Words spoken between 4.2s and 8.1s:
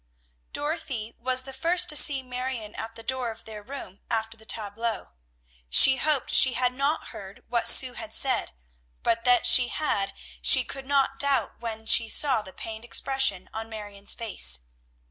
the tableaux. She hoped she had not heard what Sue